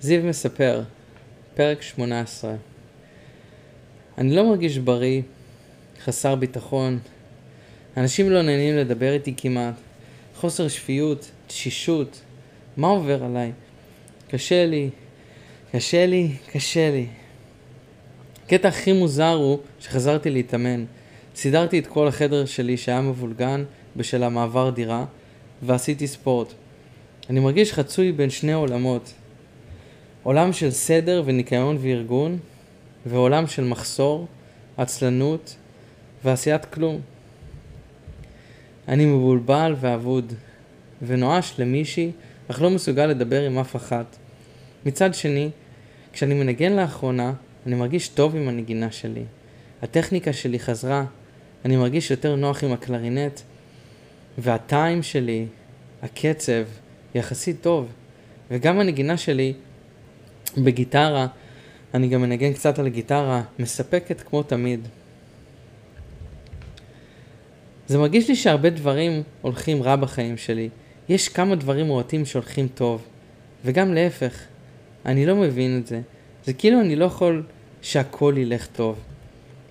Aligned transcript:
זיו 0.00 0.22
מספר, 0.22 0.82
פרק 1.54 1.82
18 1.82 2.54
אני 4.18 4.36
לא 4.36 4.48
מרגיש 4.48 4.78
בריא, 4.78 5.22
חסר 6.04 6.34
ביטחון, 6.34 6.98
אנשים 7.96 8.30
לא 8.30 8.42
נהנים 8.42 8.76
לדבר 8.76 9.12
איתי 9.12 9.34
כמעט, 9.36 9.74
חוסר 10.36 10.68
שפיות, 10.68 11.30
תשישות, 11.46 12.20
מה 12.76 12.86
עובר 12.86 13.24
עליי? 13.24 13.52
קשה 14.28 14.66
לי, 14.66 14.90
קשה 15.72 16.06
לי, 16.06 16.32
קשה 16.52 16.90
לי. 16.90 17.06
הקטע 18.44 18.68
הכי 18.68 18.92
מוזר 18.92 19.32
הוא 19.32 19.58
שחזרתי 19.80 20.30
להתאמן. 20.30 20.84
סידרתי 21.36 21.78
את 21.78 21.86
כל 21.86 22.08
החדר 22.08 22.44
שלי 22.44 22.76
שהיה 22.76 23.00
מבולגן 23.00 23.64
בשל 23.96 24.22
המעבר 24.22 24.70
דירה, 24.70 25.04
ועשיתי 25.62 26.06
ספורט. 26.06 26.52
אני 27.30 27.40
מרגיש 27.40 27.72
חצוי 27.72 28.12
בין 28.12 28.30
שני 28.30 28.52
עולמות. 28.52 29.12
עולם 30.26 30.52
של 30.52 30.70
סדר 30.70 31.22
וניקיון 31.26 31.76
וארגון, 31.80 32.38
ועולם 33.06 33.46
של 33.46 33.64
מחסור, 33.64 34.26
עצלנות 34.76 35.56
ועשיית 36.24 36.64
כלום. 36.64 37.00
אני 38.88 39.06
מבולבל 39.06 39.74
ואבוד, 39.80 40.32
ונואש 41.02 41.54
למישהי, 41.58 42.10
אך 42.50 42.62
לא 42.62 42.70
מסוגל 42.70 43.06
לדבר 43.06 43.42
עם 43.42 43.58
אף 43.58 43.76
אחת. 43.76 44.16
מצד 44.86 45.14
שני, 45.14 45.50
כשאני 46.12 46.34
מנגן 46.34 46.72
לאחרונה, 46.72 47.32
אני 47.66 47.74
מרגיש 47.74 48.08
טוב 48.08 48.36
עם 48.36 48.48
הנגינה 48.48 48.90
שלי. 48.90 49.24
הטכניקה 49.82 50.32
שלי 50.32 50.58
חזרה, 50.58 51.04
אני 51.64 51.76
מרגיש 51.76 52.10
יותר 52.10 52.36
נוח 52.36 52.64
עם 52.64 52.72
הקלרינט, 52.72 53.40
והטיים 54.38 55.02
שלי, 55.02 55.46
הקצב, 56.02 56.64
יחסית 57.14 57.56
טוב. 57.60 57.88
וגם 58.50 58.80
הנגינה 58.80 59.16
שלי 59.16 59.54
בגיטרה, 60.58 61.26
אני 61.94 62.08
גם 62.08 62.22
מנגן 62.22 62.52
קצת 62.52 62.78
על 62.78 62.88
גיטרה, 62.88 63.42
מספקת 63.58 64.20
כמו 64.20 64.42
תמיד. 64.42 64.88
זה 67.88 67.98
מרגיש 67.98 68.28
לי 68.28 68.36
שהרבה 68.36 68.70
דברים 68.70 69.22
הולכים 69.42 69.82
רע 69.82 69.96
בחיים 69.96 70.36
שלי. 70.36 70.68
יש 71.08 71.28
כמה 71.28 71.54
דברים 71.54 71.86
מועטים 71.86 72.24
שהולכים 72.24 72.68
טוב. 72.74 73.02
וגם 73.64 73.94
להפך. 73.94 74.38
אני 75.06 75.26
לא 75.26 75.36
מבין 75.36 75.78
את 75.78 75.86
זה. 75.86 76.00
זה 76.44 76.52
כאילו 76.52 76.80
אני 76.80 76.96
לא 76.96 77.04
יכול 77.04 77.42
שהכל 77.82 78.34
ילך 78.38 78.66
טוב. 78.66 78.98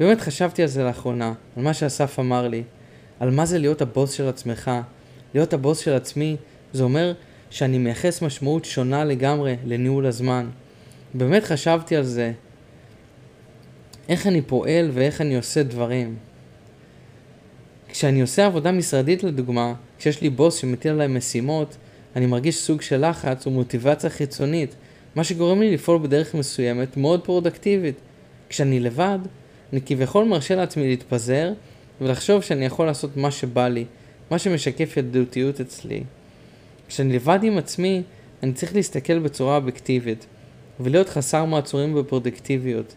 באמת 0.00 0.20
חשבתי 0.20 0.62
על 0.62 0.68
זה 0.68 0.84
לאחרונה, 0.84 1.32
על 1.56 1.62
מה 1.62 1.74
שאסף 1.74 2.18
אמר 2.18 2.48
לי, 2.48 2.62
על 3.20 3.30
מה 3.30 3.46
זה 3.46 3.58
להיות 3.58 3.82
הבוס 3.82 4.12
של 4.12 4.28
עצמך. 4.28 4.70
להיות 5.34 5.52
הבוס 5.52 5.78
של 5.78 5.92
עצמי 5.92 6.36
זה 6.72 6.82
אומר 6.82 7.12
שאני 7.50 7.78
מייחס 7.78 8.22
משמעות 8.22 8.64
שונה 8.64 9.04
לגמרי 9.04 9.56
לניהול 9.64 10.06
הזמן. 10.06 10.46
באמת 11.14 11.44
חשבתי 11.44 11.96
על 11.96 12.04
זה, 12.04 12.32
איך 14.08 14.26
אני 14.26 14.42
פועל 14.42 14.90
ואיך 14.92 15.20
אני 15.20 15.36
עושה 15.36 15.62
דברים. 15.62 16.16
כשאני 17.88 18.20
עושה 18.20 18.46
עבודה 18.46 18.72
משרדית 18.72 19.22
לדוגמה, 19.22 19.74
כשיש 19.98 20.22
לי 20.22 20.30
בוס 20.30 20.56
שמטיל 20.56 20.92
עליי 20.92 21.06
משימות, 21.06 21.76
אני 22.16 22.26
מרגיש 22.26 22.56
סוג 22.56 22.82
של 22.82 23.08
לחץ 23.08 23.46
ומוטיבציה 23.46 24.10
חיצונית, 24.10 24.74
מה 25.14 25.24
שגורם 25.24 25.60
לי 25.60 25.74
לפעול 25.74 25.98
בדרך 25.98 26.34
מסוימת 26.34 26.96
מאוד 26.96 27.24
פרודקטיבית. 27.24 27.94
כשאני 28.48 28.80
לבד, 28.80 29.18
אני 29.72 29.80
כביכול 29.80 30.24
מרשה 30.24 30.54
לעצמי 30.56 30.88
להתפזר 30.88 31.52
ולחשוב 32.00 32.42
שאני 32.42 32.64
יכול 32.64 32.86
לעשות 32.86 33.16
מה 33.16 33.30
שבא 33.30 33.68
לי, 33.68 33.84
מה 34.30 34.38
שמשקף 34.38 34.96
ידידותיות 34.96 35.60
אצלי. 35.60 36.02
כשאני 36.88 37.14
לבד 37.14 37.38
עם 37.42 37.58
עצמי, 37.58 38.02
אני 38.42 38.52
צריך 38.52 38.74
להסתכל 38.74 39.18
בצורה 39.18 39.56
אובייקטיבית, 39.56 40.26
ולהיות 40.80 41.08
חסר 41.08 41.44
מעצורים 41.44 41.94
בפרודקטיביות. 41.94 42.94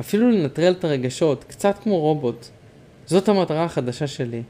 אפילו 0.00 0.30
לנטרל 0.30 0.72
את 0.72 0.84
הרגשות, 0.84 1.44
קצת 1.44 1.78
כמו 1.82 1.98
רובוט. 1.98 2.46
זאת 3.06 3.28
המטרה 3.28 3.64
החדשה 3.64 4.06
שלי, 4.06 4.42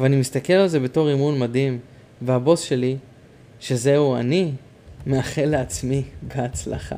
ואני 0.00 0.16
מסתכל 0.16 0.52
על 0.52 0.68
זה 0.68 0.80
בתור 0.80 1.08
אימון 1.08 1.38
מדהים, 1.38 1.78
והבוס 2.22 2.60
שלי, 2.60 2.96
שזהו 3.60 4.16
אני, 4.16 4.52
מאחל 5.06 5.44
לעצמי 5.44 6.02
בהצלחה. 6.22 6.96